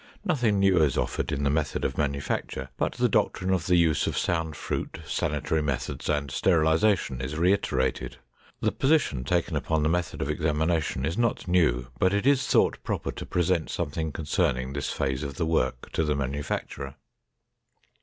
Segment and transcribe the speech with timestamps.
[0.25, 4.07] Nothing new is offered in the method of manufacture, but the doctrine of the use
[4.07, 8.17] of sound fruit, sanitary methods, and sterilization is reiterated.
[8.61, 12.81] The position taken upon the method of examination is not new but it is thought
[12.83, 16.95] proper to present something concerning this phase of the work to the manufacturer.